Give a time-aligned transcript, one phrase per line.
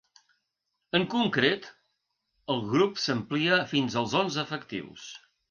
[0.99, 1.67] En concret,
[2.55, 5.07] el grup s’àmplia fins als onze efectius.